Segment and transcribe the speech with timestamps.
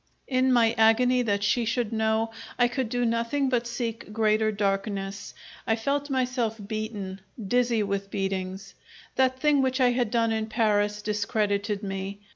[0.27, 5.35] In my agony that she should know, I could do nothing but seek greater darkness.
[5.67, 8.73] I felt myself beaten, dizzy with beatings.
[9.15, 12.19] That thing which I had done in Paris discredited me.